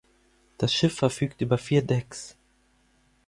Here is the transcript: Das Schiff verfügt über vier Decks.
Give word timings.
Das 0.57 0.73
Schiff 0.73 0.95
verfügt 0.95 1.41
über 1.41 1.59
vier 1.59 1.83
Decks. 1.83 2.35